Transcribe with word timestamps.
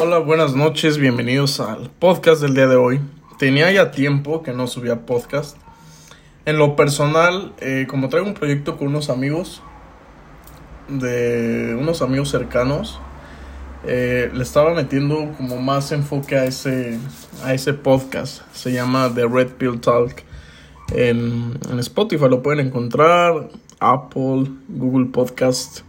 Hola, 0.00 0.18
buenas 0.18 0.54
noches, 0.56 0.98
bienvenidos 0.98 1.60
al 1.60 1.88
podcast 1.88 2.42
del 2.42 2.54
día 2.54 2.66
de 2.66 2.74
hoy. 2.74 3.00
Tenía 3.38 3.70
ya 3.70 3.92
tiempo 3.92 4.42
que 4.42 4.52
no 4.52 4.66
subía 4.66 5.06
podcast. 5.06 5.56
En 6.46 6.58
lo 6.58 6.74
personal, 6.74 7.54
eh, 7.58 7.86
como 7.88 8.08
traigo 8.08 8.26
un 8.26 8.34
proyecto 8.34 8.76
con 8.76 8.88
unos 8.88 9.08
amigos, 9.08 9.62
de 10.88 11.76
unos 11.78 12.02
amigos 12.02 12.28
cercanos, 12.28 12.98
eh, 13.86 14.30
le 14.34 14.42
estaba 14.42 14.74
metiendo 14.74 15.32
como 15.36 15.58
más 15.58 15.92
enfoque 15.92 16.36
a 16.36 16.44
ese, 16.44 16.98
a 17.44 17.54
ese 17.54 17.72
podcast. 17.72 18.42
Se 18.52 18.72
llama 18.72 19.12
The 19.14 19.26
Red 19.26 19.52
Pill 19.52 19.80
Talk. 19.80 20.22
En, 20.92 21.56
en 21.70 21.78
Spotify 21.78 22.28
lo 22.28 22.42
pueden 22.42 22.66
encontrar, 22.66 23.48
Apple, 23.78 24.50
Google 24.68 25.06
Podcast. 25.06 25.80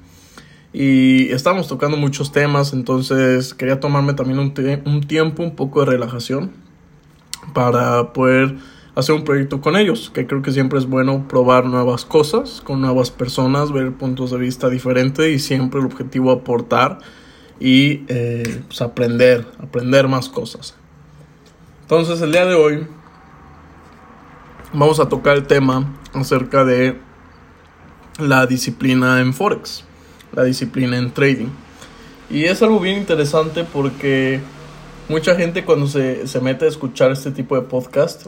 Y 0.78 1.32
estamos 1.32 1.70
tocando 1.70 1.96
muchos 1.96 2.34
temas, 2.34 2.74
entonces 2.74 3.54
quería 3.54 3.80
tomarme 3.80 4.14
también 4.14 4.40
un, 4.40 4.54
un 4.84 5.08
tiempo, 5.08 5.42
un 5.42 5.56
poco 5.56 5.80
de 5.80 5.86
relajación 5.86 6.52
para 7.54 8.12
poder 8.12 8.58
hacer 8.94 9.16
un 9.16 9.24
proyecto 9.24 9.62
con 9.62 9.78
ellos, 9.78 10.12
que 10.14 10.28
creo 10.28 10.42
que 10.42 10.52
siempre 10.52 10.78
es 10.78 10.86
bueno 10.86 11.30
probar 11.30 11.64
nuevas 11.64 12.04
cosas 12.04 12.60
con 12.60 12.82
nuevas 12.82 13.10
personas, 13.10 13.72
ver 13.72 13.94
puntos 13.94 14.32
de 14.32 14.38
vista 14.38 14.68
diferentes 14.68 15.26
y 15.34 15.40
siempre 15.40 15.80
el 15.80 15.86
objetivo 15.86 16.30
aportar 16.30 16.98
y 17.58 18.04
eh, 18.10 18.62
pues 18.68 18.82
aprender, 18.82 19.48
aprender 19.64 20.10
más 20.10 20.28
cosas. 20.28 20.76
Entonces 21.84 22.20
el 22.20 22.34
día 22.34 22.44
de 22.44 22.56
hoy 22.56 22.86
vamos 24.74 25.00
a 25.00 25.08
tocar 25.08 25.38
el 25.38 25.48
tema 25.48 25.96
acerca 26.14 26.66
de 26.66 27.00
la 28.20 28.46
disciplina 28.46 29.22
en 29.22 29.34
Forex 29.34 29.86
la 30.36 30.44
disciplina 30.44 30.98
en 30.98 31.12
trading. 31.12 31.50
Y 32.30 32.46
es 32.46 32.62
algo 32.62 32.80
bien 32.80 32.98
interesante 32.98 33.64
porque 33.64 34.40
mucha 35.10 35.36
gente 35.36 35.64
cuando 35.64 35.88
se, 35.88 36.28
se 36.28 36.42
mete 36.42 36.66
a 36.66 36.68
escuchar 36.68 37.12
este 37.12 37.32
tipo 37.32 37.56
de 37.56 37.62
podcast 37.62 38.28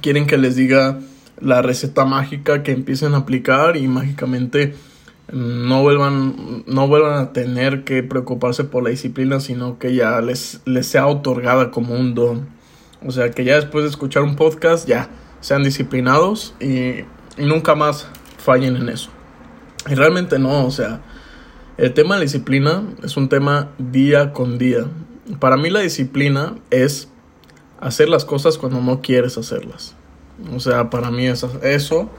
quieren 0.00 0.26
que 0.26 0.38
les 0.38 0.56
diga 0.56 1.00
la 1.40 1.62
receta 1.62 2.04
mágica 2.04 2.62
que 2.62 2.72
empiecen 2.72 3.14
a 3.14 3.18
aplicar 3.18 3.76
y 3.76 3.88
mágicamente 3.88 4.74
no 5.32 5.82
vuelvan, 5.82 6.64
no 6.66 6.88
vuelvan 6.88 7.18
a 7.18 7.32
tener 7.32 7.84
que 7.84 8.02
preocuparse 8.02 8.64
por 8.64 8.82
la 8.82 8.90
disciplina, 8.90 9.40
sino 9.40 9.78
que 9.78 9.94
ya 9.94 10.20
les, 10.20 10.60
les 10.64 10.86
sea 10.86 11.06
otorgada 11.06 11.70
como 11.70 11.94
un 11.94 12.14
don. 12.14 12.48
O 13.06 13.10
sea, 13.12 13.30
que 13.30 13.44
ya 13.44 13.56
después 13.56 13.84
de 13.84 13.90
escuchar 13.90 14.22
un 14.22 14.36
podcast 14.36 14.88
ya 14.88 15.08
sean 15.40 15.62
disciplinados 15.62 16.54
y, 16.60 17.04
y 17.38 17.46
nunca 17.46 17.74
más 17.74 18.06
fallen 18.38 18.76
en 18.76 18.88
eso. 18.88 19.10
Y 19.88 19.94
realmente 19.94 20.38
no, 20.38 20.66
o 20.66 20.70
sea, 20.70 21.00
el 21.78 21.94
tema 21.94 22.14
de 22.14 22.20
la 22.20 22.24
disciplina 22.24 22.82
es 23.02 23.16
un 23.16 23.28
tema 23.28 23.70
día 23.78 24.32
con 24.32 24.58
día. 24.58 24.84
Para 25.38 25.56
mí 25.56 25.70
la 25.70 25.80
disciplina 25.80 26.56
es 26.70 27.08
hacer 27.80 28.08
las 28.08 28.24
cosas 28.24 28.58
cuando 28.58 28.80
no 28.80 29.00
quieres 29.00 29.38
hacerlas. 29.38 29.94
O 30.54 30.60
sea, 30.60 30.90
para 30.90 31.10
mí 31.10 31.26
es 31.26 31.44
eso, 31.62 32.10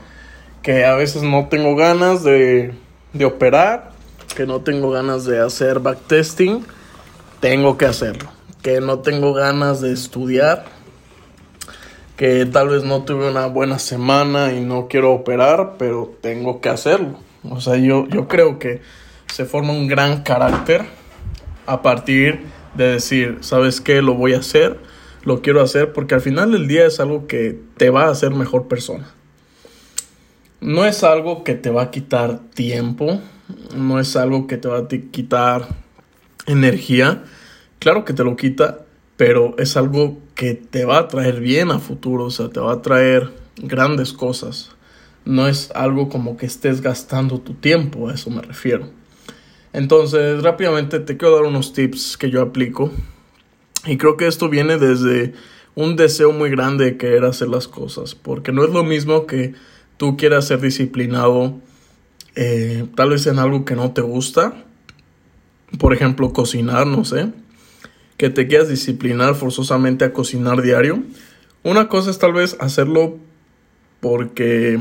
que 0.61 0.85
a 0.85 0.95
veces 0.95 1.23
no 1.23 1.47
tengo 1.49 1.75
ganas 1.75 2.23
de, 2.23 2.73
de 3.13 3.25
operar, 3.25 3.91
que 4.35 4.45
no 4.45 4.61
tengo 4.61 4.91
ganas 4.91 5.25
de 5.25 5.39
hacer 5.39 5.79
backtesting, 5.79 6.65
tengo 7.39 7.77
que 7.77 7.85
hacerlo. 7.85 8.29
Que 8.61 8.79
no 8.81 8.99
tengo 8.99 9.33
ganas 9.33 9.81
de 9.81 9.91
estudiar, 9.91 10.65
que 12.15 12.45
tal 12.45 12.69
vez 12.69 12.83
no 12.83 13.03
tuve 13.03 13.29
una 13.29 13.47
buena 13.47 13.79
semana 13.79 14.53
y 14.53 14.61
no 14.61 14.87
quiero 14.87 15.11
operar, 15.11 15.75
pero 15.77 16.15
tengo 16.21 16.61
que 16.61 16.69
hacerlo. 16.69 17.17
O 17.43 17.59
sea, 17.61 17.77
yo, 17.77 18.07
yo 18.07 18.27
creo 18.27 18.59
que 18.59 18.81
se 19.31 19.45
forma 19.45 19.73
un 19.73 19.87
gran 19.87 20.23
carácter 20.23 20.85
a 21.65 21.81
partir 21.81 22.41
de 22.75 22.93
decir, 22.93 23.37
¿sabes 23.41 23.81
qué? 23.81 24.01
Lo 24.01 24.13
voy 24.13 24.33
a 24.33 24.39
hacer, 24.39 24.79
lo 25.23 25.41
quiero 25.41 25.61
hacer, 25.61 25.93
porque 25.93 26.15
al 26.15 26.21
final 26.21 26.51
del 26.51 26.67
día 26.67 26.85
es 26.85 26.99
algo 26.99 27.27
que 27.27 27.59
te 27.77 27.89
va 27.89 28.05
a 28.05 28.11
hacer 28.11 28.31
mejor 28.31 28.67
persona. 28.67 29.09
No 30.59 30.85
es 30.85 31.03
algo 31.03 31.43
que 31.43 31.55
te 31.55 31.69
va 31.69 31.83
a 31.83 31.91
quitar 31.91 32.39
tiempo, 32.53 33.19
no 33.75 33.99
es 33.99 34.15
algo 34.15 34.47
que 34.47 34.57
te 34.57 34.67
va 34.67 34.79
a 34.79 34.87
quitar 34.87 35.67
energía. 36.45 37.23
Claro 37.79 38.05
que 38.05 38.13
te 38.13 38.23
lo 38.23 38.35
quita, 38.35 38.79
pero 39.17 39.55
es 39.57 39.75
algo 39.77 40.19
que 40.35 40.53
te 40.53 40.85
va 40.85 40.99
a 40.99 41.07
traer 41.07 41.39
bien 41.39 41.71
a 41.71 41.79
futuro, 41.79 42.25
o 42.25 42.31
sea, 42.31 42.49
te 42.49 42.59
va 42.59 42.73
a 42.73 42.81
traer 42.81 43.31
grandes 43.57 44.13
cosas. 44.13 44.71
No 45.25 45.47
es 45.47 45.71
algo 45.71 46.09
como 46.09 46.37
que 46.37 46.45
estés 46.45 46.81
gastando 46.81 47.39
tu 47.39 47.53
tiempo, 47.53 48.09
a 48.09 48.13
eso 48.15 48.29
me 48.29 48.41
refiero. 48.41 48.89
Entonces, 49.73 50.41
rápidamente 50.43 50.99
te 50.99 51.17
quiero 51.17 51.35
dar 51.35 51.45
unos 51.45 51.73
tips 51.73 52.17
que 52.17 52.29
yo 52.29 52.41
aplico. 52.41 52.91
Y 53.85 53.97
creo 53.97 54.17
que 54.17 54.27
esto 54.27 54.49
viene 54.49 54.77
desde 54.77 55.33
un 55.75 55.95
deseo 55.95 56.31
muy 56.31 56.49
grande 56.49 56.85
de 56.85 56.97
querer 56.97 57.23
hacer 57.25 57.47
las 57.47 57.67
cosas. 57.67 58.15
Porque 58.15 58.51
no 58.51 58.63
es 58.63 58.71
lo 58.71 58.83
mismo 58.83 59.25
que 59.25 59.53
tú 59.97 60.17
quieras 60.17 60.47
ser 60.47 60.59
disciplinado 60.59 61.59
eh, 62.35 62.85
tal 62.95 63.09
vez 63.09 63.27
en 63.27 63.39
algo 63.39 63.65
que 63.65 63.75
no 63.75 63.91
te 63.91 64.01
gusta. 64.01 64.53
Por 65.77 65.93
ejemplo, 65.93 66.33
cocinar, 66.33 66.85
no 66.87 67.05
sé. 67.05 67.29
Que 68.17 68.29
te 68.29 68.47
quieras 68.47 68.69
disciplinar 68.69 69.35
forzosamente 69.35 70.05
a 70.05 70.13
cocinar 70.13 70.61
diario. 70.61 71.03
Una 71.63 71.87
cosa 71.87 72.11
es 72.11 72.19
tal 72.19 72.33
vez 72.33 72.57
hacerlo 72.59 73.17
porque 73.99 74.79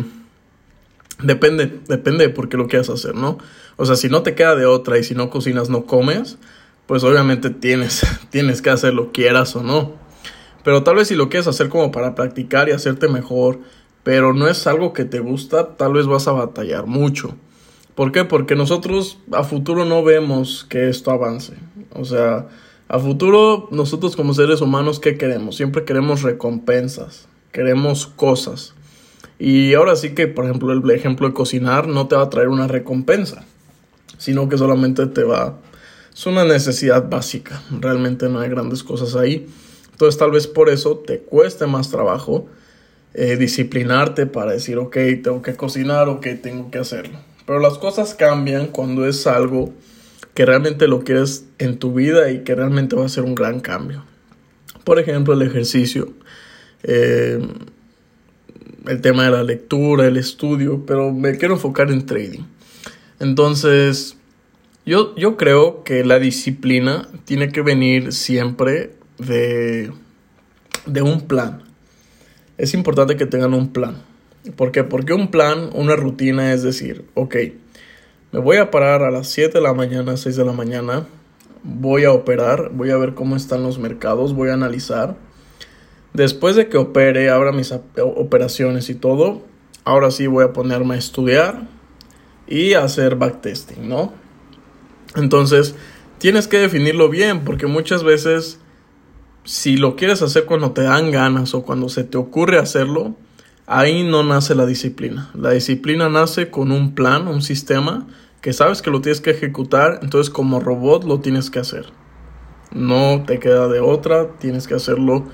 Depende, 1.23 1.81
depende 1.89 2.27
de 2.27 2.31
por 2.33 2.49
qué 2.49 2.57
lo 2.57 2.69
quieras 2.69 2.89
hacer, 2.91 3.15
¿no? 3.15 3.39
O 3.77 3.87
sea, 3.87 3.97
si 3.97 4.09
no 4.09 4.23
te 4.23 4.35
queda 4.35 4.57
de 4.57 4.67
otra 4.67 4.99
y 4.99 5.05
si 5.05 5.15
no 5.15 5.31
cocinas 5.31 5.69
no 5.69 5.87
comes, 5.87 6.39
pues 6.87 7.05
obviamente 7.05 7.51
tienes, 7.51 8.07
tienes 8.31 8.63
que 8.63 8.71
hacerlo, 8.71 9.11
quieras 9.13 9.55
o 9.57 9.63
no. 9.63 9.95
Pero 10.65 10.83
tal 10.83 10.97
vez 10.97 11.09
si 11.09 11.15
lo 11.15 11.29
quieres 11.29 11.47
hacer 11.47 11.69
como 11.69 11.91
para 11.91 12.15
practicar 12.15 12.69
y 12.69 12.73
hacerte 12.73 13.09
mejor, 13.09 13.61
pero 14.03 14.33
no 14.35 14.49
es 14.49 14.67
algo 14.67 14.93
que 14.93 15.05
te 15.05 15.21
gusta, 15.21 15.77
tal 15.77 15.95
vez 15.95 16.07
vas 16.07 16.29
a 16.29 16.33
batallar 16.33 16.87
mucho. 16.87 17.35
¿Por 17.95 18.13
qué? 18.13 18.25
Porque 18.25 18.57
nosotros 18.57 19.19
a 19.33 19.45
futuro 19.45 19.85
no 19.85 20.03
vemos 20.03 20.65
que 20.69 20.89
esto 20.89 21.11
avance. 21.11 21.55
O 21.95 22.05
sea, 22.05 22.49
a 22.89 22.99
futuro 22.99 23.69
nosotros 23.71 24.17
como 24.17 24.35
seres 24.35 24.61
humanos, 24.61 25.01
¿qué 25.01 25.17
queremos? 25.17 25.57
Siempre 25.57 25.85
queremos 25.85 26.23
recompensas, 26.23 27.29
queremos 27.53 28.07
cosas. 28.07 28.75
Y 29.41 29.73
ahora 29.73 29.97
sí 29.97 30.11
que, 30.11 30.29
por 30.29 30.45
ejemplo, 30.45 30.71
el 30.71 30.91
ejemplo 30.91 31.27
de 31.27 31.33
cocinar 31.33 31.89
no 31.89 32.07
te 32.07 32.15
va 32.15 32.25
a 32.25 32.29
traer 32.29 32.49
una 32.49 32.69
recompensa, 32.69 33.47
sino 34.19 34.51
que 34.51 34.59
solamente 34.59 35.07
te 35.07 35.25
va... 35.25 35.59
Es 36.13 36.27
una 36.27 36.45
necesidad 36.45 37.09
básica, 37.09 37.63
realmente 37.81 38.29
no 38.29 38.41
hay 38.41 38.51
grandes 38.51 38.83
cosas 38.83 39.17
ahí. 39.17 39.47
Entonces 39.93 40.19
tal 40.19 40.31
vez 40.31 40.47
por 40.47 40.69
eso 40.69 40.99
te 40.99 41.21
cueste 41.21 41.67
más 41.67 41.89
trabajo 41.91 42.49
eh, 43.15 43.37
disciplinarte 43.39 44.27
para 44.27 44.53
decir, 44.53 44.77
ok, 44.77 44.97
tengo 45.23 45.41
que 45.41 45.55
cocinar, 45.55 46.11
ok, 46.11 46.27
tengo 46.43 46.71
que 46.71 46.79
hacerlo. 46.79 47.19
Pero 47.47 47.61
las 47.61 47.79
cosas 47.79 48.15
cambian 48.15 48.67
cuando 48.67 49.07
es 49.07 49.27
algo 49.27 49.73
que 50.35 50.45
realmente 50.45 50.87
lo 50.87 51.03
quieres 51.03 51.47
en 51.59 51.79
tu 51.79 51.95
vida 51.95 52.31
y 52.31 52.45
que 52.45 52.55
realmente 52.55 52.95
va 52.95 53.07
a 53.07 53.09
ser 53.09 53.25
un 53.25 53.35
gran 53.35 53.61
cambio. 53.61 54.05
Por 54.85 54.99
ejemplo, 54.99 55.33
el 55.33 55.41
ejercicio. 55.41 56.13
Eh, 56.83 57.41
el 58.91 59.01
tema 59.01 59.25
de 59.25 59.31
la 59.31 59.45
lectura, 59.45 60.09
el 60.09 60.17
estudio, 60.17 60.85
pero 60.85 61.13
me 61.13 61.37
quiero 61.37 61.55
enfocar 61.55 61.93
en 61.93 62.07
trading. 62.07 62.43
Entonces, 63.21 64.17
yo, 64.85 65.15
yo 65.15 65.37
creo 65.37 65.85
que 65.85 66.05
la 66.05 66.19
disciplina 66.19 67.09
tiene 67.25 67.51
que 67.51 67.63
venir 67.63 68.13
siempre 68.13 68.95
de, 69.19 69.93
de 70.87 71.03
un 71.03 71.21
plan. 71.29 71.63
Es 72.59 72.75
importante 72.75 73.17
que 73.17 73.27
tengan 73.27 73.55
un 73.55 73.73
plan. 73.73 74.03
¿Por 74.57 74.73
qué? 74.73 74.83
Porque 74.83 75.13
un 75.13 75.31
plan, 75.31 75.71
una 75.73 75.95
rutina 75.95 76.53
es 76.53 76.65
decir, 76.65 77.05
ok, 77.15 77.37
me 78.33 78.41
voy 78.41 78.57
a 78.57 78.73
parar 78.73 79.05
a 79.05 79.13
las 79.13 79.29
7 79.29 79.59
de 79.59 79.63
la 79.63 79.73
mañana, 79.73 80.17
6 80.17 80.35
de 80.35 80.45
la 80.45 80.53
mañana, 80.53 81.07
voy 81.63 82.05
a 82.05 82.13
operar, 82.13 82.71
voy 82.73 82.91
a 82.91 82.97
ver 82.97 83.15
cómo 83.15 83.37
están 83.37 83.63
los 83.63 83.79
mercados, 83.79 84.35
voy 84.35 84.49
a 84.49 84.55
analizar 84.55 85.17
Después 86.21 86.55
de 86.55 86.69
que 86.69 86.77
opere, 86.77 87.31
abra 87.31 87.51
mis 87.51 87.73
operaciones 87.97 88.91
y 88.91 88.95
todo, 88.95 89.41
ahora 89.85 90.11
sí 90.11 90.27
voy 90.27 90.45
a 90.45 90.53
ponerme 90.53 90.97
a 90.97 90.99
estudiar 90.99 91.67
y 92.47 92.75
hacer 92.75 93.17
backtesting, 93.17 93.89
¿no? 93.89 94.13
Entonces, 95.17 95.77
tienes 96.19 96.47
que 96.47 96.59
definirlo 96.59 97.09
bien 97.09 97.41
porque 97.41 97.67
muchas 97.67 98.05
veces 98.05 98.61
si 99.45 99.79
lo 99.79 99.97
quieres 99.97 100.21
hacer 100.21 100.45
cuando 100.45 100.73
te 100.73 100.83
dan 100.83 101.11
ganas 101.11 101.55
o 101.55 101.63
cuando 101.63 101.89
se 101.89 102.05
te 102.05 102.19
ocurre 102.19 102.59
hacerlo, 102.59 103.17
ahí 103.67 104.03
no 104.03 104.23
nace 104.23 104.55
la 104.55 104.67
disciplina. 104.67 105.31
La 105.33 105.53
disciplina 105.53 106.11
nace 106.11 106.51
con 106.51 106.71
un 106.71 106.95
plan, 106.95 107.29
un 107.29 107.41
sistema 107.41 108.07
que 108.43 108.53
sabes 108.53 108.83
que 108.83 108.91
lo 108.91 109.01
tienes 109.01 109.23
que 109.23 109.31
ejecutar, 109.31 110.01
entonces 110.03 110.29
como 110.29 110.61
robot 110.61 111.05
lo 111.05 111.21
tienes 111.21 111.49
que 111.49 111.61
hacer. 111.61 111.87
No 112.73 113.25
te 113.27 113.39
queda 113.39 113.69
de 113.69 113.81
otra, 113.81 114.33
tienes 114.39 114.69
que 114.69 114.75
hacerlo 114.75 115.25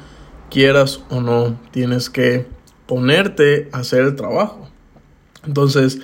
quieras 0.51 1.03
o 1.11 1.21
no, 1.21 1.59
tienes 1.71 2.11
que 2.11 2.47
ponerte 2.87 3.69
a 3.73 3.79
hacer 3.79 4.03
el 4.03 4.17
trabajo. 4.17 4.69
Entonces, 5.47 6.01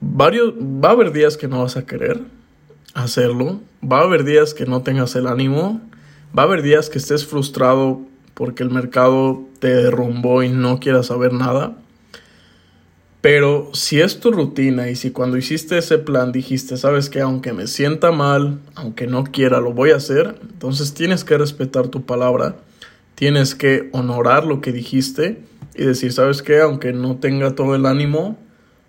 varios, 0.00 0.54
va 0.54 0.90
a 0.90 0.92
haber 0.92 1.12
días 1.12 1.36
que 1.36 1.48
no 1.48 1.62
vas 1.62 1.76
a 1.76 1.86
querer, 1.86 2.20
hacerlo. 2.94 3.60
Va 3.82 3.98
a 3.98 4.02
haber 4.02 4.24
días 4.24 4.54
que 4.54 4.66
no 4.66 4.82
tengas 4.82 5.14
el 5.16 5.26
ánimo. 5.26 5.80
Va 6.36 6.42
a 6.42 6.46
haber 6.46 6.62
días 6.62 6.88
que 6.88 6.98
estés 6.98 7.26
frustrado 7.26 8.00
porque 8.34 8.62
el 8.62 8.70
mercado 8.70 9.42
te 9.58 9.68
derrumbó 9.68 10.42
y 10.42 10.48
no 10.48 10.80
quieras 10.80 11.06
saber 11.06 11.32
nada. 11.32 11.76
Pero 13.20 13.70
si 13.72 14.00
es 14.00 14.18
tu 14.18 14.32
rutina 14.32 14.88
y 14.88 14.96
si 14.96 15.12
cuando 15.12 15.36
hiciste 15.36 15.78
ese 15.78 15.98
plan 15.98 16.32
dijiste, 16.32 16.76
sabes 16.76 17.08
que 17.08 17.20
aunque 17.20 17.52
me 17.52 17.68
sienta 17.68 18.10
mal, 18.10 18.58
aunque 18.74 19.06
no 19.06 19.22
quiera, 19.22 19.60
lo 19.60 19.72
voy 19.72 19.92
a 19.92 19.96
hacer, 19.96 20.40
entonces 20.42 20.92
tienes 20.92 21.22
que 21.22 21.38
respetar 21.38 21.86
tu 21.86 22.04
palabra, 22.04 22.56
tienes 23.14 23.54
que 23.54 23.88
honorar 23.92 24.44
lo 24.44 24.60
que 24.60 24.72
dijiste 24.72 25.42
y 25.74 25.84
decir, 25.84 26.12
sabes 26.12 26.42
que 26.42 26.60
aunque 26.60 26.92
no 26.92 27.16
tenga 27.16 27.54
todo 27.54 27.74
el 27.74 27.86
ánimo, 27.86 28.38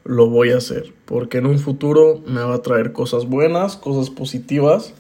lo 0.06 0.30
voy 0.30 0.52
a 0.52 0.58
hacer, 0.58 0.94
porque 1.06 1.38
en 1.38 1.46
un 1.46 1.60
futuro 1.60 2.22
me 2.28 2.42
va 2.42 2.56
a 2.56 2.62
traer 2.62 2.92
cosas 2.92 3.25
buenas, 3.25 3.78
cosas 3.78 4.10
positivas 4.10 4.94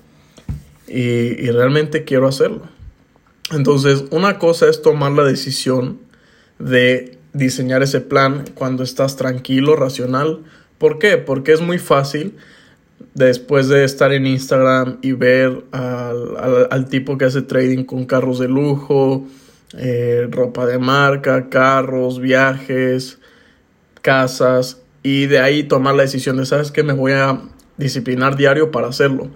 y, 0.87 1.01
y 1.01 1.51
realmente 1.51 2.03
quiero 2.05 2.27
hacerlo. 2.27 2.61
Entonces, 3.51 4.05
una 4.11 4.39
cosa 4.39 4.69
es 4.69 4.81
tomar 4.81 5.11
la 5.11 5.23
decisión 5.23 5.99
de 6.59 7.17
diseñar 7.33 7.83
ese 7.83 7.99
plan 7.99 8.45
cuando 8.53 8.83
estás 8.83 9.15
tranquilo, 9.17 9.75
racional. 9.75 10.43
¿Por 10.77 10.99
qué? 10.99 11.17
Porque 11.17 11.51
es 11.51 11.61
muy 11.61 11.79
fácil 11.79 12.35
después 13.13 13.67
de 13.67 13.83
estar 13.83 14.11
en 14.13 14.27
Instagram 14.27 14.97
y 15.01 15.13
ver 15.13 15.63
al, 15.71 16.87
tipo 16.89 17.17
que 17.17 17.25
hace 17.25 17.41
trading 17.41 17.83
con 17.83 18.05
carros 18.05 18.39
de 18.39 18.47
lujo, 18.47 19.25
eh, 19.77 20.27
ropa 20.29 20.65
de 20.65 20.77
marca, 20.79 21.49
carros, 21.49 22.19
viajes, 22.19 23.19
casas, 24.01 24.81
y 25.03 25.25
de 25.25 25.39
ahí 25.39 25.63
tomar 25.63 25.95
la 25.95 26.03
decisión 26.03 26.37
de, 26.37 26.45
¿sabes 26.45 26.71
qué? 26.71 26.83
Me 26.83 26.93
voy 26.93 27.11
a 27.11 27.41
disciplinar 27.77 28.37
diario 28.37 28.71
para 28.71 28.87
hacerlo. 28.87 29.29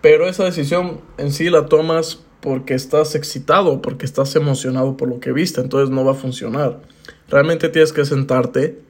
Pero 0.00 0.28
esa 0.28 0.44
decisión 0.44 1.00
en 1.18 1.32
sí 1.32 1.50
la 1.50 1.66
tomas 1.66 2.20
porque 2.40 2.74
estás 2.74 3.14
excitado, 3.14 3.82
porque 3.82 4.04
estás 4.04 4.34
emocionado 4.36 4.96
por 4.96 5.08
lo 5.08 5.20
que 5.20 5.32
viste, 5.32 5.60
entonces 5.60 5.90
no 5.90 6.04
va 6.04 6.12
a 6.12 6.16
funcionar. 6.16 6.80
Realmente 7.28 7.68
tienes 7.68 7.92
que 7.92 8.04
sentarte, 8.04 8.80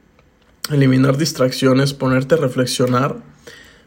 eliminar 0.70 1.19
distracciones, 1.19 1.93
ponerte 1.93 2.35
a 2.35 2.38
reflexionar, 2.38 3.17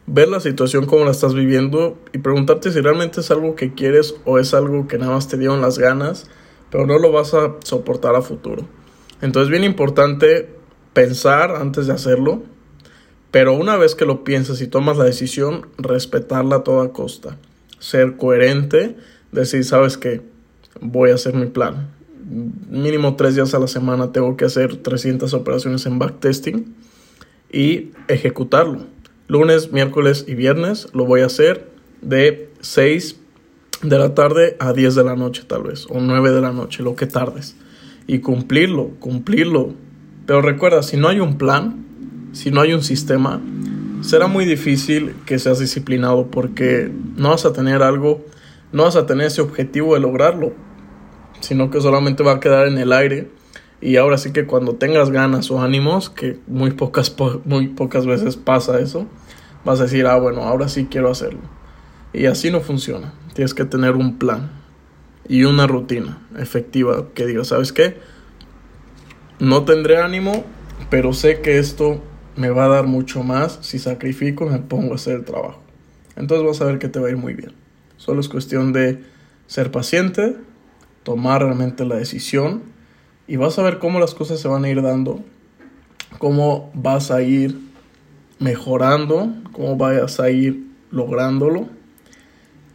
ver 0.06 0.28
la 0.28 0.40
situación 0.40 0.86
como 0.86 1.04
la 1.04 1.10
estás 1.10 1.34
viviendo 1.34 1.98
y 2.12 2.18
preguntarte 2.18 2.70
si 2.70 2.80
realmente 2.80 3.20
es 3.20 3.30
algo 3.30 3.54
que 3.54 3.74
quieres 3.74 4.14
o 4.24 4.38
es 4.38 4.54
algo 4.54 4.86
que 4.88 4.98
nada 4.98 5.12
más 5.12 5.28
te 5.28 5.36
dieron 5.36 5.60
las 5.60 5.78
ganas, 5.78 6.26
pero 6.70 6.86
no 6.86 6.98
lo 6.98 7.12
vas 7.12 7.34
a 7.34 7.56
soportar 7.64 8.14
a 8.14 8.22
futuro. 8.22 8.66
Entonces, 9.20 9.50
bien 9.50 9.64
importante 9.64 10.48
pensar 10.92 11.56
antes 11.56 11.86
de 11.86 11.92
hacerlo, 11.92 12.42
pero 13.30 13.54
una 13.54 13.76
vez 13.76 13.94
que 13.94 14.06
lo 14.06 14.24
piensas 14.24 14.60
y 14.60 14.66
tomas 14.66 14.96
la 14.96 15.04
decisión, 15.04 15.66
respetarla 15.78 16.56
a 16.56 16.64
toda 16.64 16.92
costa, 16.92 17.36
ser 17.78 18.16
coherente 18.16 18.96
decir, 19.32 19.64
sabes 19.64 19.96
que 19.96 20.22
voy 20.80 21.10
a 21.10 21.14
hacer 21.14 21.34
mi 21.34 21.46
plan. 21.46 21.90
Mínimo 22.70 23.16
tres 23.16 23.34
días 23.34 23.54
a 23.54 23.58
la 23.58 23.68
semana 23.68 24.12
tengo 24.12 24.36
que 24.36 24.44
hacer 24.44 24.76
300 24.76 25.32
operaciones 25.34 25.86
en 25.86 25.98
backtesting 25.98 26.74
y 27.52 27.90
ejecutarlo. 28.08 28.86
Lunes, 29.28 29.72
miércoles 29.72 30.24
y 30.28 30.34
viernes 30.34 30.88
lo 30.92 31.04
voy 31.04 31.22
a 31.22 31.26
hacer 31.26 31.68
de 32.02 32.50
6 32.60 33.16
de 33.82 33.98
la 33.98 34.14
tarde 34.14 34.56
a 34.60 34.72
10 34.72 34.94
de 34.94 35.04
la 35.04 35.16
noche 35.16 35.42
tal 35.46 35.64
vez, 35.64 35.86
o 35.90 36.00
9 36.00 36.30
de 36.30 36.40
la 36.40 36.52
noche, 36.52 36.82
lo 36.82 36.96
que 36.96 37.06
tardes. 37.06 37.56
Y 38.06 38.20
cumplirlo, 38.20 38.90
cumplirlo. 39.00 39.74
Pero 40.26 40.42
recuerda, 40.42 40.82
si 40.82 40.96
no 40.96 41.08
hay 41.08 41.20
un 41.20 41.38
plan, 41.38 41.84
si 42.32 42.50
no 42.50 42.60
hay 42.60 42.72
un 42.72 42.82
sistema, 42.82 43.40
será 44.00 44.28
muy 44.28 44.44
difícil 44.44 45.14
que 45.26 45.38
seas 45.38 45.58
disciplinado 45.58 46.28
porque 46.30 46.90
no 47.16 47.30
vas 47.30 47.44
a 47.44 47.52
tener 47.52 47.82
algo 47.82 48.24
no 48.72 48.84
vas 48.84 48.96
a 48.96 49.06
tener 49.06 49.28
ese 49.28 49.40
objetivo 49.40 49.94
de 49.94 50.00
lograrlo, 50.00 50.52
sino 51.40 51.70
que 51.70 51.80
solamente 51.80 52.22
va 52.22 52.32
a 52.32 52.40
quedar 52.40 52.66
en 52.66 52.78
el 52.78 52.92
aire. 52.92 53.30
Y 53.80 53.96
ahora 53.96 54.18
sí 54.18 54.32
que 54.32 54.46
cuando 54.46 54.74
tengas 54.76 55.10
ganas 55.10 55.50
o 55.50 55.60
ánimos, 55.60 56.08
que 56.10 56.38
muy 56.46 56.70
pocas, 56.70 57.14
muy 57.44 57.68
pocas 57.68 58.06
veces 58.06 58.36
pasa 58.36 58.80
eso, 58.80 59.06
vas 59.64 59.80
a 59.80 59.84
decir, 59.84 60.06
ah, 60.06 60.16
bueno, 60.16 60.42
ahora 60.42 60.68
sí 60.68 60.86
quiero 60.90 61.10
hacerlo. 61.10 61.40
Y 62.12 62.26
así 62.26 62.50
no 62.50 62.60
funciona. 62.60 63.12
Tienes 63.34 63.52
que 63.52 63.64
tener 63.64 63.92
un 63.92 64.18
plan 64.18 64.50
y 65.28 65.44
una 65.44 65.66
rutina 65.66 66.18
efectiva 66.38 67.08
que 67.14 67.26
diga, 67.26 67.44
¿sabes 67.44 67.72
qué? 67.72 67.98
No 69.38 69.64
tendré 69.64 70.00
ánimo, 70.00 70.44
pero 70.88 71.12
sé 71.12 71.40
que 71.40 71.58
esto 71.58 72.02
me 72.36 72.50
va 72.50 72.64
a 72.64 72.68
dar 72.68 72.86
mucho 72.86 73.22
más 73.22 73.58
si 73.62 73.78
sacrifico 73.78 74.46
y 74.46 74.50
me 74.50 74.58
pongo 74.58 74.92
a 74.92 74.96
hacer 74.96 75.16
el 75.16 75.24
trabajo. 75.24 75.60
Entonces 76.16 76.46
vas 76.46 76.60
a 76.62 76.64
ver 76.64 76.78
que 76.78 76.88
te 76.88 76.98
va 76.98 77.08
a 77.08 77.10
ir 77.10 77.16
muy 77.16 77.34
bien. 77.34 77.52
Solo 77.98 78.20
es 78.20 78.28
cuestión 78.28 78.72
de 78.72 79.02
ser 79.46 79.70
paciente, 79.70 80.36
tomar 81.02 81.42
realmente 81.42 81.84
la 81.84 81.96
decisión 81.96 82.62
y 83.28 83.36
vas 83.36 83.58
a 83.58 83.62
ver 83.62 83.78
cómo 83.78 84.00
las 84.00 84.14
cosas 84.14 84.40
se 84.40 84.48
van 84.48 84.64
a 84.64 84.68
ir 84.68 84.82
dando, 84.82 85.20
cómo 86.18 86.70
vas 86.74 87.10
a 87.10 87.22
ir 87.22 87.58
mejorando, 88.38 89.32
cómo 89.52 89.76
vas 89.76 90.20
a 90.20 90.30
ir 90.30 90.66
lográndolo 90.90 91.68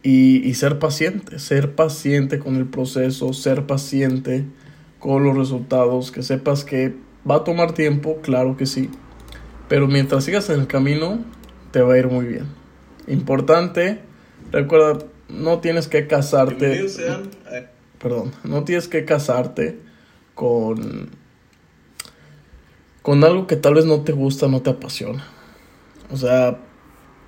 y, 0.02 0.46
y 0.48 0.54
ser 0.54 0.78
paciente, 0.78 1.38
ser 1.38 1.74
paciente 1.74 2.38
con 2.38 2.56
el 2.56 2.66
proceso, 2.66 3.32
ser 3.32 3.66
paciente 3.66 4.44
con 4.98 5.24
los 5.24 5.36
resultados, 5.36 6.10
que 6.10 6.22
sepas 6.22 6.64
que 6.64 6.94
va 7.28 7.36
a 7.36 7.44
tomar 7.44 7.72
tiempo, 7.72 8.18
claro 8.22 8.56
que 8.56 8.66
sí, 8.66 8.90
pero 9.68 9.86
mientras 9.88 10.24
sigas 10.24 10.50
en 10.50 10.60
el 10.60 10.66
camino 10.66 11.18
te 11.70 11.80
va 11.80 11.94
a 11.94 11.98
ir 11.98 12.08
muy 12.08 12.26
bien. 12.26 12.46
Importante, 13.06 14.00
recuerda 14.50 14.98
no 15.28 15.60
tienes 15.60 15.88
que 15.88 16.06
casarte. 16.06 16.86
Perdón, 17.98 18.32
no 18.44 18.64
tienes 18.64 18.88
que 18.88 19.04
casarte 19.04 19.78
con 20.34 21.10
con 23.02 23.24
algo 23.24 23.46
que 23.48 23.56
tal 23.56 23.74
vez 23.74 23.84
no 23.84 24.02
te 24.02 24.12
gusta, 24.12 24.46
no 24.46 24.62
te 24.62 24.70
apasiona. 24.70 25.24
O 26.12 26.16
sea, 26.16 26.58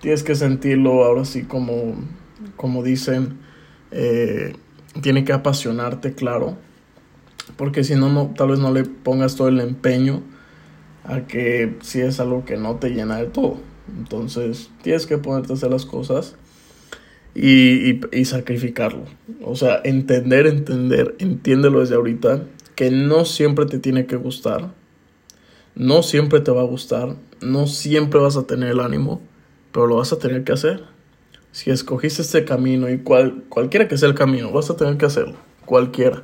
tienes 0.00 0.22
que 0.22 0.36
sentirlo 0.36 1.04
ahora 1.04 1.24
sí 1.24 1.42
como 1.42 1.96
como 2.56 2.82
dicen, 2.82 3.38
eh, 3.90 4.54
tiene 5.00 5.24
que 5.24 5.32
apasionarte, 5.32 6.14
claro, 6.14 6.56
porque 7.56 7.84
si 7.84 7.94
no, 7.94 8.32
tal 8.36 8.48
vez 8.48 8.58
no 8.58 8.72
le 8.72 8.84
pongas 8.84 9.36
todo 9.36 9.48
el 9.48 9.60
empeño 9.60 10.22
a 11.04 11.26
que 11.26 11.76
si 11.82 12.00
es 12.00 12.20
algo 12.20 12.44
que 12.44 12.56
no 12.56 12.76
te 12.76 12.90
llena 12.90 13.18
de 13.18 13.26
todo. 13.26 13.58
Entonces, 13.98 14.70
tienes 14.82 15.06
que 15.06 15.18
ponerte 15.18 15.52
a 15.52 15.56
hacer 15.56 15.70
las 15.70 15.84
cosas 15.84 16.36
y, 17.34 18.00
y, 18.16 18.24
sacrificarlo. 18.24 19.04
O 19.42 19.56
sea, 19.56 19.80
entender, 19.84 20.46
entender, 20.46 21.14
entiéndelo 21.18 21.80
desde 21.80 21.96
ahorita, 21.96 22.44
que 22.74 22.90
no 22.90 23.24
siempre 23.24 23.66
te 23.66 23.78
tiene 23.78 24.06
que 24.06 24.16
gustar, 24.16 24.70
no 25.74 26.02
siempre 26.02 26.40
te 26.40 26.50
va 26.50 26.62
a 26.62 26.66
gustar, 26.66 27.16
no 27.40 27.66
siempre 27.66 28.20
vas 28.20 28.36
a 28.36 28.46
tener 28.46 28.70
el 28.70 28.80
ánimo, 28.80 29.20
pero 29.72 29.86
lo 29.86 29.96
vas 29.96 30.12
a 30.12 30.18
tener 30.18 30.44
que 30.44 30.52
hacer. 30.52 30.84
Si 31.52 31.70
escogiste 31.70 32.22
este 32.22 32.44
camino 32.44 32.90
y 32.90 32.98
cual, 32.98 33.44
cualquiera 33.48 33.86
que 33.88 33.98
sea 33.98 34.08
el 34.08 34.14
camino, 34.14 34.50
vas 34.50 34.70
a 34.70 34.76
tener 34.76 34.96
que 34.96 35.06
hacerlo, 35.06 35.36
cualquiera. 35.64 36.22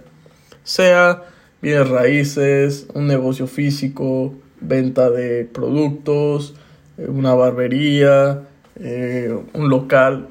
Sea 0.64 1.24
bienes 1.62 1.88
raíces, 1.88 2.86
un 2.94 3.06
negocio 3.06 3.46
físico, 3.46 4.34
venta 4.60 5.10
de 5.10 5.44
productos, 5.44 6.54
eh, 6.98 7.06
una 7.08 7.34
barbería, 7.34 8.48
eh, 8.76 9.36
un 9.52 9.68
local, 9.68 10.28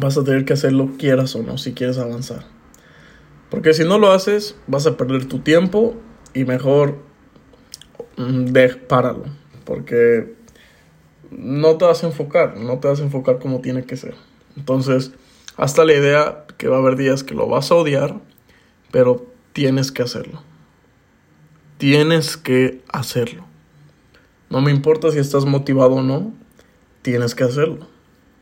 vas 0.00 0.16
a 0.18 0.24
tener 0.24 0.44
que 0.44 0.52
hacerlo 0.52 0.92
quieras 0.98 1.34
o 1.36 1.42
no, 1.42 1.58
si 1.58 1.72
quieres 1.72 1.98
avanzar. 1.98 2.55
Porque 3.56 3.72
si 3.72 3.84
no 3.84 3.96
lo 3.96 4.12
haces, 4.12 4.54
vas 4.66 4.86
a 4.86 4.98
perder 4.98 5.24
tu 5.24 5.38
tiempo 5.38 5.94
y 6.34 6.44
mejor 6.44 6.98
mm, 8.18 8.44
de, 8.48 8.68
páralo. 8.68 9.24
Porque 9.64 10.34
no 11.30 11.78
te 11.78 11.86
vas 11.86 12.04
a 12.04 12.08
enfocar, 12.08 12.58
no 12.58 12.80
te 12.80 12.88
vas 12.88 13.00
a 13.00 13.04
enfocar 13.04 13.38
como 13.38 13.62
tiene 13.62 13.84
que 13.84 13.96
ser. 13.96 14.14
Entonces, 14.58 15.12
hasta 15.56 15.86
la 15.86 15.94
idea 15.94 16.44
que 16.58 16.68
va 16.68 16.76
a 16.76 16.80
haber 16.80 16.96
días 16.96 17.24
que 17.24 17.34
lo 17.34 17.48
vas 17.48 17.70
a 17.70 17.76
odiar, 17.76 18.20
pero 18.92 19.24
tienes 19.54 19.90
que 19.90 20.02
hacerlo. 20.02 20.42
Tienes 21.78 22.36
que 22.36 22.82
hacerlo. 22.92 23.46
No 24.50 24.60
me 24.60 24.70
importa 24.70 25.10
si 25.12 25.18
estás 25.18 25.46
motivado 25.46 25.94
o 25.94 26.02
no, 26.02 26.34
tienes 27.00 27.34
que 27.34 27.44
hacerlo. 27.44 27.88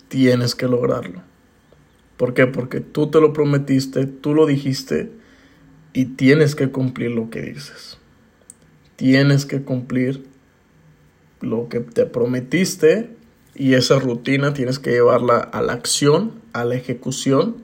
Tienes 0.09 0.57
que 0.57 0.67
lograrlo. 0.67 1.23
¿Por 2.17 2.35
qué? 2.35 2.47
Porque 2.47 2.81
tú 2.81 3.11
te 3.11 3.21
lo 3.21 3.33
prometiste, 3.33 4.07
tú 4.07 4.35
lo 4.35 4.47
dijiste 4.47 5.11
y 5.93 6.07
tienes 6.07 6.55
que 6.55 6.71
cumplir 6.71 7.11
lo 7.11 7.31
que 7.31 7.43
dices. 7.43 7.99
Tienes 8.97 9.47
que 9.47 9.63
cumplir 9.63 10.25
lo 11.41 11.69
que 11.69 11.81
te 11.81 12.07
prometiste 12.07 13.11
y 13.55 13.75
esa 13.75 13.99
rutina 13.99 14.55
tienes 14.55 14.79
que 14.79 14.91
llevarla 14.91 15.39
a 15.39 15.63
la 15.63 15.73
acción, 15.73 16.33
a 16.53 16.65
la 16.65 16.75
ejecución, 16.75 17.57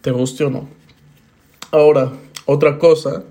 te 0.00 0.10
guste 0.10 0.44
o 0.44 0.50
no. 0.50 0.68
Ahora, 1.70 2.12
otra 2.46 2.78
cosa, 2.78 3.24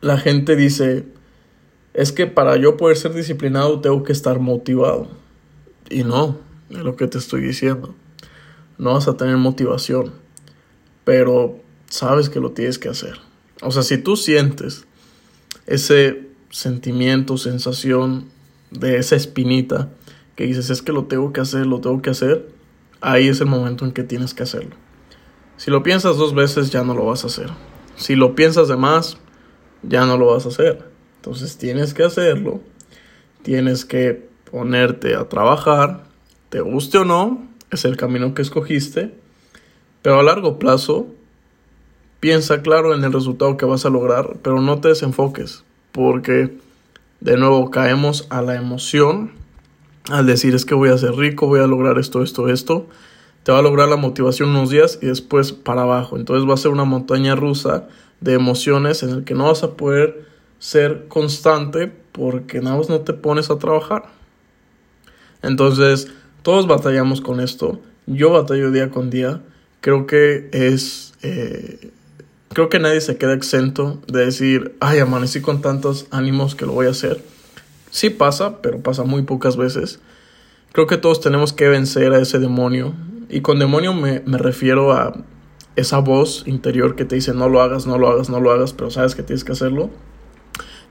la 0.00 0.18
gente 0.18 0.56
dice, 0.56 1.04
es 1.94 2.12
que 2.12 2.26
para 2.26 2.56
yo 2.56 2.76
poder 2.76 2.96
ser 2.96 3.12
disciplinado 3.14 3.80
tengo 3.80 4.02
que 4.02 4.12
estar 4.12 4.38
motivado. 4.38 5.08
Y 5.90 6.04
no, 6.04 6.38
de 6.68 6.82
lo 6.82 6.96
que 6.96 7.06
te 7.06 7.18
estoy 7.18 7.42
diciendo. 7.42 7.94
No 8.78 8.94
vas 8.94 9.08
a 9.08 9.16
tener 9.16 9.36
motivación, 9.36 10.12
pero 11.04 11.60
sabes 11.88 12.30
que 12.30 12.40
lo 12.40 12.52
tienes 12.52 12.78
que 12.78 12.88
hacer. 12.88 13.18
O 13.60 13.72
sea, 13.72 13.82
si 13.82 13.98
tú 13.98 14.16
sientes 14.16 14.86
ese 15.66 16.28
sentimiento, 16.50 17.36
sensación 17.36 18.26
de 18.70 18.98
esa 18.98 19.16
espinita 19.16 19.90
que 20.36 20.44
dices, 20.44 20.70
es 20.70 20.82
que 20.82 20.92
lo 20.92 21.06
tengo 21.06 21.32
que 21.32 21.40
hacer, 21.40 21.66
lo 21.66 21.80
tengo 21.80 22.00
que 22.00 22.10
hacer, 22.10 22.48
ahí 23.00 23.28
es 23.28 23.40
el 23.40 23.46
momento 23.46 23.84
en 23.84 23.92
que 23.92 24.04
tienes 24.04 24.34
que 24.34 24.44
hacerlo. 24.44 24.76
Si 25.56 25.70
lo 25.70 25.82
piensas 25.82 26.16
dos 26.16 26.34
veces, 26.34 26.70
ya 26.70 26.84
no 26.84 26.94
lo 26.94 27.06
vas 27.06 27.24
a 27.24 27.26
hacer. 27.26 27.50
Si 27.96 28.14
lo 28.14 28.36
piensas 28.36 28.68
de 28.68 28.76
más, 28.76 29.18
ya 29.82 30.06
no 30.06 30.16
lo 30.16 30.26
vas 30.26 30.46
a 30.46 30.50
hacer. 30.50 30.88
Entonces 31.16 31.58
tienes 31.58 31.94
que 31.94 32.04
hacerlo, 32.04 32.60
tienes 33.42 33.84
que 33.84 34.28
ponerte 34.50 35.16
a 35.16 35.28
trabajar, 35.28 36.04
te 36.48 36.60
guste 36.60 36.98
o 36.98 37.04
no, 37.04 37.47
es 37.70 37.84
el 37.84 37.96
camino 37.96 38.34
que 38.34 38.42
escogiste, 38.42 39.14
pero 40.02 40.20
a 40.20 40.22
largo 40.22 40.58
plazo 40.58 41.06
piensa 42.20 42.62
claro 42.62 42.94
en 42.94 43.04
el 43.04 43.12
resultado 43.12 43.56
que 43.56 43.66
vas 43.66 43.84
a 43.84 43.90
lograr, 43.90 44.36
pero 44.42 44.60
no 44.60 44.80
te 44.80 44.88
desenfoques, 44.88 45.64
porque 45.92 46.56
de 47.20 47.36
nuevo 47.36 47.70
caemos 47.70 48.26
a 48.30 48.42
la 48.42 48.56
emoción 48.56 49.32
al 50.10 50.26
decir 50.26 50.54
es 50.54 50.64
que 50.64 50.74
voy 50.74 50.88
a 50.88 50.98
ser 50.98 51.14
rico, 51.14 51.46
voy 51.46 51.60
a 51.60 51.66
lograr 51.66 51.98
esto, 51.98 52.22
esto, 52.22 52.48
esto, 52.48 52.86
te 53.42 53.52
va 53.52 53.58
a 53.58 53.62
lograr 53.62 53.88
la 53.88 53.96
motivación 53.96 54.50
unos 54.50 54.70
días 54.70 54.98
y 55.02 55.06
después 55.06 55.52
para 55.52 55.82
abajo. 55.82 56.16
Entonces 56.16 56.48
va 56.48 56.54
a 56.54 56.58
ser 56.58 56.70
una 56.70 56.84
montaña 56.84 57.34
rusa 57.34 57.88
de 58.20 58.34
emociones 58.34 59.02
en 59.02 59.10
el 59.10 59.24
que 59.24 59.34
no 59.34 59.44
vas 59.44 59.62
a 59.62 59.76
poder 59.76 60.26
ser 60.58 61.06
constante 61.08 61.92
porque 62.12 62.60
nada 62.60 62.76
más 62.76 62.88
no 62.88 63.00
te 63.00 63.12
pones 63.12 63.50
a 63.50 63.58
trabajar. 63.58 64.06
Entonces, 65.42 66.10
todos 66.48 66.66
batallamos 66.66 67.20
con 67.20 67.40
esto. 67.40 67.78
Yo 68.06 68.30
batallo 68.30 68.70
día 68.70 68.88
con 68.88 69.10
día. 69.10 69.42
Creo 69.82 70.06
que 70.06 70.48
es... 70.52 71.12
Eh, 71.20 71.90
creo 72.54 72.70
que 72.70 72.78
nadie 72.78 73.02
se 73.02 73.18
queda 73.18 73.34
exento 73.34 74.00
de 74.06 74.24
decir, 74.24 74.74
ay, 74.80 75.00
amanecí 75.00 75.42
con 75.42 75.60
tantos 75.60 76.06
ánimos 76.10 76.54
que 76.54 76.64
lo 76.64 76.72
voy 76.72 76.86
a 76.86 76.92
hacer. 76.92 77.22
Sí 77.90 78.08
pasa, 78.08 78.62
pero 78.62 78.80
pasa 78.80 79.04
muy 79.04 79.24
pocas 79.24 79.58
veces. 79.58 80.00
Creo 80.72 80.86
que 80.86 80.96
todos 80.96 81.20
tenemos 81.20 81.52
que 81.52 81.68
vencer 81.68 82.14
a 82.14 82.18
ese 82.18 82.38
demonio. 82.38 82.94
Y 83.28 83.42
con 83.42 83.58
demonio 83.58 83.92
me, 83.92 84.20
me 84.24 84.38
refiero 84.38 84.92
a 84.92 85.22
esa 85.76 85.98
voz 85.98 86.44
interior 86.46 86.96
que 86.96 87.04
te 87.04 87.16
dice 87.16 87.34
no 87.34 87.50
lo 87.50 87.60
hagas, 87.60 87.86
no 87.86 87.98
lo 87.98 88.08
hagas, 88.08 88.30
no 88.30 88.40
lo 88.40 88.52
hagas, 88.52 88.72
pero 88.72 88.90
sabes 88.90 89.14
que 89.14 89.22
tienes 89.22 89.44
que 89.44 89.52
hacerlo. 89.52 89.90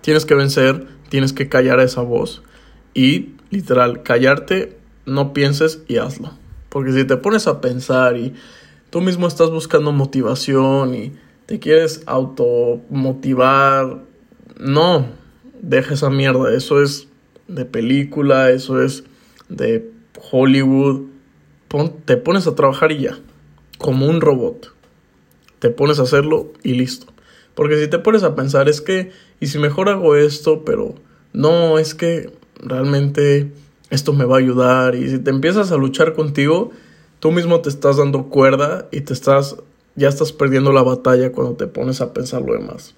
Tienes 0.01 0.27
que 0.27 0.35
vencer, 0.35 0.85
tienes 1.09 1.33
que 1.33 1.49
callar 1.49 1.79
a 1.79 1.83
esa 1.83 2.01
voz 2.01 2.43
y 2.93 3.33
literal, 3.49 4.03
callarte, 4.03 4.77
no 5.07 5.33
pienses 5.33 5.81
y 5.87 5.97
hazlo. 5.97 6.31
Porque 6.69 6.91
si 6.91 7.05
te 7.05 7.17
pones 7.17 7.47
a 7.47 7.61
pensar 7.61 8.17
y 8.17 8.35
tú 8.91 9.01
mismo 9.01 9.25
estás 9.25 9.49
buscando 9.49 9.91
motivación 9.91 10.93
y 10.93 11.13
te 11.47 11.59
quieres 11.59 12.03
automotivar, 12.05 14.03
no, 14.59 15.07
deja 15.61 15.93
esa 15.93 16.09
mierda, 16.09 16.53
eso 16.53 16.83
es 16.83 17.07
de 17.47 17.65
película, 17.65 18.51
eso 18.51 18.83
es 18.83 19.05
de 19.49 19.89
Hollywood. 20.31 21.07
te 22.05 22.17
pones 22.17 22.45
a 22.45 22.55
trabajar 22.55 22.91
y 22.91 23.03
ya, 23.03 23.17
como 23.77 24.07
un 24.07 24.21
robot. 24.21 24.73
Te 25.59 25.69
pones 25.69 25.99
a 25.99 26.03
hacerlo 26.03 26.51
y 26.63 26.73
listo. 26.73 27.07
Porque 27.55 27.79
si 27.79 27.87
te 27.87 27.97
pones 27.97 28.23
a 28.23 28.35
pensar 28.35 28.67
es 28.69 28.81
que, 28.81 29.11
y 29.39 29.47
si 29.47 29.57
mejor 29.57 29.89
hago 29.89 30.15
esto, 30.15 30.63
pero 30.65 30.95
no, 31.33 31.79
es 31.79 31.95
que 31.95 32.31
realmente 32.59 33.51
esto 33.89 34.13
me 34.13 34.25
va 34.25 34.35
a 34.35 34.39
ayudar. 34.39 34.95
Y 34.95 35.09
si 35.09 35.19
te 35.19 35.29
empiezas 35.29 35.71
a 35.71 35.77
luchar 35.77 36.13
contigo, 36.13 36.71
tú 37.19 37.31
mismo 37.31 37.61
te 37.61 37.69
estás 37.69 37.97
dando 37.97 38.25
cuerda 38.25 38.87
y 38.91 39.01
te 39.01 39.13
estás, 39.13 39.57
ya 39.95 40.09
estás 40.09 40.31
perdiendo 40.31 40.71
la 40.71 40.83
batalla 40.83 41.31
cuando 41.31 41.55
te 41.55 41.67
pones 41.67 42.01
a 42.01 42.13
pensar 42.13 42.41
lo 42.41 42.53
demás. 42.53 42.95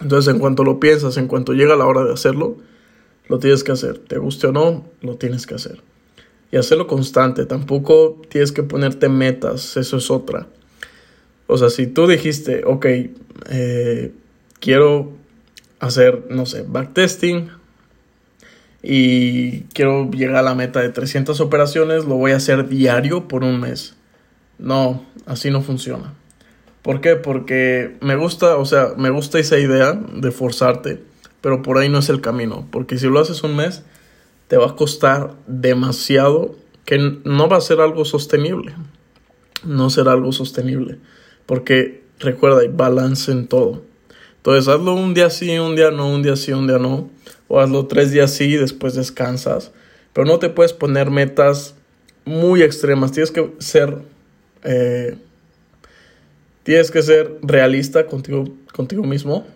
Entonces, 0.00 0.32
en 0.32 0.40
cuanto 0.40 0.64
lo 0.64 0.80
piensas, 0.80 1.16
en 1.16 1.26
cuanto 1.26 1.52
llega 1.52 1.76
la 1.76 1.86
hora 1.86 2.04
de 2.04 2.12
hacerlo, 2.12 2.56
lo 3.28 3.38
tienes 3.38 3.64
que 3.64 3.72
hacer. 3.72 3.98
Te 3.98 4.18
guste 4.18 4.46
o 4.46 4.52
no, 4.52 4.84
lo 5.02 5.16
tienes 5.16 5.46
que 5.46 5.54
hacer. 5.54 5.82
Y 6.50 6.56
hacerlo 6.56 6.86
constante. 6.86 7.44
Tampoco 7.46 8.20
tienes 8.28 8.50
que 8.50 8.62
ponerte 8.62 9.08
metas, 9.08 9.76
eso 9.76 9.98
es 9.98 10.10
otra. 10.10 10.46
O 11.46 11.58
sea, 11.58 11.68
si 11.68 11.86
tú 11.86 12.06
dijiste, 12.06 12.62
ok, 12.64 12.86
eh, 13.50 14.12
quiero 14.60 15.12
hacer, 15.80 16.26
no 16.30 16.46
sé, 16.46 16.64
backtesting 16.66 17.50
y 18.82 19.62
quiero 19.74 20.10
llegar 20.10 20.36
a 20.36 20.42
la 20.42 20.54
meta 20.54 20.80
de 20.80 20.88
300 20.88 21.40
operaciones, 21.40 22.04
lo 22.04 22.16
voy 22.16 22.32
a 22.32 22.36
hacer 22.36 22.68
diario 22.68 23.28
por 23.28 23.44
un 23.44 23.60
mes. 23.60 23.94
No, 24.58 25.04
así 25.26 25.50
no 25.50 25.62
funciona. 25.62 26.14
¿Por 26.82 27.00
qué? 27.00 27.16
Porque 27.16 27.96
me 28.00 28.16
gusta, 28.16 28.56
o 28.56 28.64
sea, 28.64 28.94
me 28.96 29.10
gusta 29.10 29.38
esa 29.38 29.58
idea 29.58 29.92
de 29.92 30.30
forzarte, 30.30 31.02
pero 31.40 31.62
por 31.62 31.78
ahí 31.78 31.88
no 31.88 31.98
es 31.98 32.08
el 32.08 32.20
camino. 32.20 32.66
Porque 32.70 32.98
si 32.98 33.06
lo 33.06 33.20
haces 33.20 33.42
un 33.42 33.56
mes, 33.56 33.82
te 34.48 34.56
va 34.56 34.68
a 34.68 34.76
costar 34.76 35.34
demasiado 35.46 36.56
que 36.86 36.98
no 37.24 37.48
va 37.48 37.58
a 37.58 37.60
ser 37.60 37.80
algo 37.80 38.04
sostenible. 38.04 38.74
No 39.62 39.90
será 39.90 40.12
algo 40.12 40.32
sostenible. 40.32 40.98
Porque 41.44 42.02
recuerda, 42.18 42.60
hay 42.60 42.68
balance 42.68 43.30
en 43.30 43.46
todo. 43.46 43.82
Entonces 44.40 44.68
hazlo 44.68 44.94
un 44.94 45.12
día 45.12 45.28
sí, 45.28 45.58
un 45.58 45.76
día 45.76 45.90
no, 45.90 46.10
un 46.10 46.22
día 46.22 46.34
sí, 46.34 46.52
un 46.52 46.66
día 46.66 46.78
no. 46.78 47.10
O 47.46 47.60
hazlo 47.60 47.86
tres 47.86 48.10
días 48.10 48.32
sí, 48.32 48.56
después 48.56 48.94
descansas. 48.94 49.70
Pero 50.14 50.26
no 50.26 50.38
te 50.38 50.48
puedes 50.48 50.72
poner 50.72 51.10
metas 51.10 51.74
muy 52.24 52.62
extremas. 52.62 53.12
Tienes 53.12 53.30
que 53.30 53.52
ser. 53.58 53.98
Eh, 54.64 55.18
tienes 56.62 56.90
que 56.90 57.02
ser 57.02 57.36
realista 57.42 58.06
contigo, 58.06 58.44
contigo 58.72 59.04
mismo. 59.04 59.46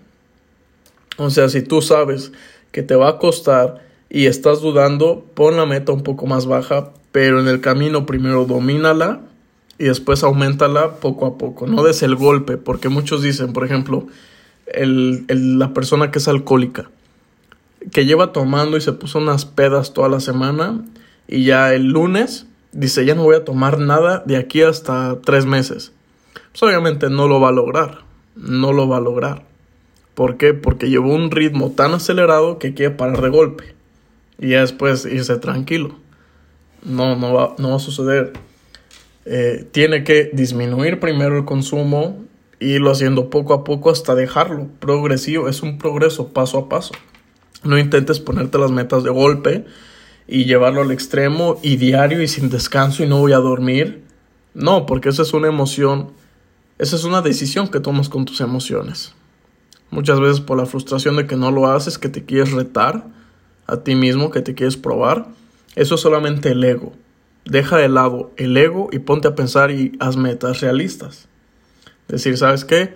O 1.17 1.31
sea, 1.31 1.49
si 1.49 1.63
tú 1.63 1.81
sabes 1.81 2.33
que 2.71 2.83
te 2.83 2.95
va 2.95 3.09
a 3.09 3.19
costar 3.19 3.87
y 4.11 4.27
estás 4.27 4.61
dudando, 4.61 5.25
pon 5.35 5.57
la 5.57 5.65
meta 5.65 5.93
un 5.93 6.03
poco 6.03 6.27
más 6.27 6.45
baja, 6.45 6.93
pero 7.11 7.41
en 7.41 7.49
el 7.49 7.63
camino 7.63 8.05
primero 8.05 8.45
domínala 8.45 9.23
y 9.79 9.85
después 9.85 10.23
aumentala 10.23 10.97
poco 10.97 11.27
a 11.27 11.39
poco, 11.39 11.67
no 11.67 11.83
des 11.83 12.03
el 12.03 12.17
golpe, 12.17 12.57
porque 12.57 12.89
muchos 12.89 13.23
dicen, 13.23 13.53
por 13.53 13.65
ejemplo, 13.65 14.07
el, 14.67 15.27
la 15.59 15.73
persona 15.73 16.11
que 16.11 16.19
es 16.19 16.29
alcohólica, 16.29 16.91
que 17.93 18.07
lleva 18.07 18.33
tomando 18.33 18.77
y 18.77 18.81
se 18.81 18.93
puso 18.93 19.19
unas 19.19 19.45
pedas 19.45 19.93
toda 19.93 20.09
la 20.09 20.21
semana 20.21 20.85
y 21.29 21.45
ya 21.45 21.75
el 21.75 21.89
lunes 21.89 22.47
dice, 22.73 23.05
ya 23.05 23.15
no 23.15 23.23
voy 23.25 23.37
a 23.37 23.45
tomar 23.45 23.79
nada 23.79 24.23
de 24.27 24.37
aquí 24.37 24.63
hasta 24.63 25.19
tres 25.23 25.47
meses. 25.47 25.93
Pues 26.53 26.63
obviamente 26.63 27.11
no 27.11 27.29
lo 27.29 27.41
va 27.41 27.49
a 27.49 27.53
lograr, 27.53 27.99
no 28.37 28.73
lo 28.73 28.89
va 28.89 28.99
a 28.99 29.01
lograr. 29.01 29.45
¿Por? 30.15 30.37
Porque 30.61 30.89
llevó 30.89 31.15
un 31.15 31.31
ritmo 31.31 31.73
tan 31.73 31.93
acelerado 31.93 32.59
que 32.59 32.75
quiere 32.75 32.95
parar 32.95 33.21
de 33.21 33.29
golpe 33.29 33.75
y 34.39 34.51
ya 34.51 34.61
después 34.61 35.05
irse 35.07 35.37
tranquilo. 35.39 35.97
No, 36.85 37.17
no 37.17 37.33
va, 37.33 37.55
no 37.59 37.71
va 37.71 37.77
a 37.77 37.81
suceder. 37.81 38.33
Eh, 39.25 39.67
tiene 39.73 40.05
que 40.05 40.31
disminuir 40.33 41.01
primero 41.01 41.37
el 41.39 41.45
consumo, 41.45 42.23
irlo 42.67 42.91
haciendo 42.91 43.31
poco 43.31 43.55
a 43.55 43.65
poco 43.65 43.91
hasta 43.91 44.15
dejarlo. 44.15 44.69
Progresivo, 44.81 45.49
es 45.49 45.63
un 45.63 45.79
progreso 45.79 46.29
paso 46.29 46.59
a 46.59 46.69
paso. 46.69 46.93
No 47.63 47.79
intentes 47.79 48.21
ponerte 48.21 48.59
las 48.59 48.71
metas 48.71 49.05
de 49.05 49.11
golpe 49.11 49.65
y 50.27 50.45
llevarlo 50.45 50.83
al 50.83 50.91
extremo 50.91 51.59
y 51.63 51.77
diario 51.77 52.23
y 52.23 52.29
sin 52.29 52.51
descanso 52.51 53.03
y 53.03 53.09
no 53.09 53.19
voy 53.19 53.33
a 53.33 53.39
dormir. 53.39 54.05
No, 54.55 54.87
porque 54.87 55.09
esa 55.09 55.23
es 55.23 55.33
una 55.33 55.49
emoción, 55.49 56.13
esa 56.79 56.97
es 56.97 57.05
una 57.05 57.23
decisión 57.23 57.69
que 57.69 57.81
tomas 57.81 58.09
con 58.09 58.25
tus 58.25 58.41
emociones. 58.41 59.15
Muchas 59.91 60.21
veces 60.21 60.41
por 60.41 60.57
la 60.57 60.67
frustración 60.67 61.17
de 61.17 61.27
que 61.27 61.37
no 61.37 61.51
lo 61.51 61.67
haces, 61.69 61.99
que 61.99 62.09
te 62.09 62.25
quieres 62.25 62.53
retar 62.53 63.07
a 63.67 63.79
ti 63.79 63.95
mismo, 63.95 64.31
que 64.31 64.43
te 64.43 64.55
quieres 64.55 64.77
probar, 64.77 65.29
eso 65.75 65.97
es 65.97 66.01
solamente 66.01 66.51
el 66.51 66.63
ego. 66.63 66.93
Deja 67.45 67.77
de 67.77 67.89
lado 67.89 68.33
el 68.37 68.57
ego 68.57 68.89
y 68.93 69.01
ponte 69.01 69.29
a 69.29 69.35
pensar 69.35 69.71
y 69.71 69.97
haz 70.01 70.17
metas 70.17 70.61
realistas. 70.61 71.29
Decir, 72.09 72.37
¿sabes 72.37 72.65
qué? 72.65 72.95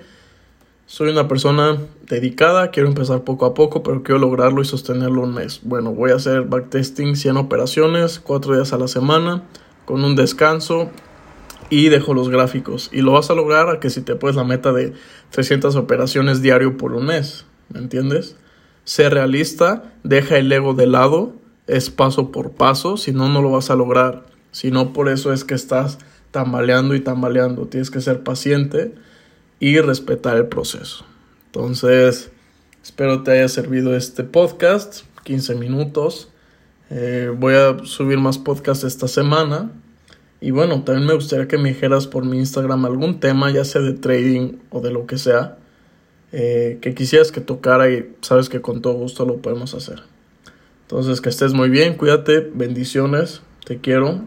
Soy 0.87 1.11
una 1.11 1.29
persona 1.29 1.79
dedicada, 2.07 2.71
quiero 2.71 2.89
empezar 2.89 3.23
poco 3.23 3.45
a 3.45 3.53
poco, 3.53 3.83
pero 3.83 4.03
quiero 4.03 4.19
lograrlo 4.19 4.63
y 4.63 4.65
sostenerlo 4.65 5.23
un 5.23 5.35
mes. 5.35 5.61
Bueno, 5.63 5.93
voy 5.93 6.13
a 6.13 6.15
hacer 6.15 6.43
backtesting 6.43 7.15
100 7.15 7.37
operaciones, 7.37 8.21
4 8.21 8.55
días 8.55 8.73
a 8.73 8.79
la 8.79 8.89
semana, 8.89 9.43
con 9.85 10.03
un 10.03 10.17
descanso 10.17 10.91
y 11.71 11.89
dejo 11.89 12.15
los 12.15 12.31
gráficos. 12.31 12.89
Y 12.93 13.03
lo 13.03 13.13
vas 13.13 13.31
a 13.31 13.35
lograr 13.35 13.69
a 13.69 13.81
que 13.81 13.91
si 13.91 14.01
te 14.01 14.15
pones 14.15 14.37
la 14.37 14.45
meta 14.45 14.73
de 14.73 14.95
300 15.31 15.77
operaciones 15.77 16.41
diario 16.41 16.77
por 16.77 16.95
un 16.95 17.07
mes, 17.07 17.45
¿me 17.69 17.81
entiendes? 17.81 18.37
Sé 18.85 19.11
realista, 19.11 19.93
deja 20.05 20.39
el 20.39 20.51
ego 20.51 20.73
de 20.73 20.87
lado, 20.87 21.35
es 21.67 21.91
paso 21.91 22.33
por 22.33 22.53
paso, 22.53 22.97
si 22.97 23.13
no, 23.13 23.29
no 23.29 23.43
lo 23.43 23.51
vas 23.51 23.69
a 23.69 23.77
lograr. 23.77 24.25
Si 24.53 24.71
no, 24.71 24.95
por 24.95 25.11
eso 25.11 25.35
es 25.35 25.45
que 25.45 25.55
estás 25.55 25.99
tambaleando 26.31 26.95
y 26.95 27.01
tambaleando. 27.01 27.67
Tienes 27.67 27.91
que 27.91 28.01
ser 28.01 28.23
paciente 28.23 28.95
y 29.61 29.79
respetar 29.81 30.37
el 30.37 30.47
proceso. 30.47 31.05
Entonces, 31.47 32.31
espero 32.83 33.23
te 33.23 33.33
haya 33.33 33.49
servido 33.49 33.97
este 33.97 34.25
podcast, 34.25 35.03
15 35.25 35.55
minutos. 35.55 36.29
Eh, 36.91 37.33
voy 37.37 37.55
a 37.55 37.77
subir 37.85 38.19
más 38.19 38.39
podcasts 38.39 38.85
esta 38.85 39.09
semana. 39.09 39.71
Y 40.41 40.53
bueno, 40.53 40.85
también 40.85 41.07
me 41.07 41.15
gustaría 41.15 41.49
que 41.49 41.59
me 41.59 41.71
dijeras 41.71 42.07
por 42.07 42.25
mi 42.25 42.39
Instagram 42.39 42.85
algún 42.85 43.19
tema, 43.19 43.51
ya 43.51 43.65
sea 43.65 43.81
de 43.81 43.95
trading 43.95 44.59
o 44.71 44.81
de 44.81 44.93
lo 44.93 45.07
que 45.07 45.19
sea, 45.19 45.59
eh, 46.31 46.79
que 46.81 46.95
quisieras 46.95 47.33
que 47.33 47.41
tocara 47.41 47.91
y 47.91 48.15
sabes 48.21 48.49
que 48.49 48.61
con 48.61 48.81
todo 48.81 48.95
gusto 48.95 49.25
lo 49.25 49.39
podemos 49.39 49.75
hacer. 49.75 50.03
Entonces, 50.83 51.21
que 51.21 51.29
estés 51.29 51.55
muy 51.55 51.69
bien, 51.69 51.95
cuídate, 51.95 52.49
bendiciones, 52.55 53.43
te 53.65 53.79
quiero. 53.79 54.27